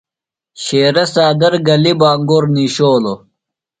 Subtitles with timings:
[0.63, 3.17] شیرہ څادر گلیۡ بہ انگور نِیشولوۡ۔